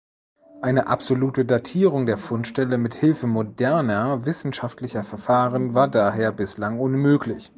[0.63, 7.49] Eine absolute Datierung der Fundstelle mit Hilfe moderner wissenschaftlicher Verfahren war daher bislang unmöglich.